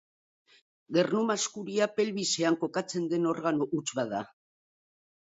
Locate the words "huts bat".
3.77-4.11